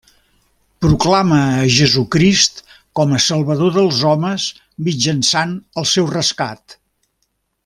Proclama 0.85 1.41
a 1.57 1.67
Jesucrist 1.75 2.63
com 3.01 3.13
a 3.17 3.21
salvador 3.27 3.77
dels 3.77 4.01
homes 4.13 4.49
mitjançant 4.89 5.57
el 5.83 5.91
seu 5.95 6.13
rescat. 6.19 6.81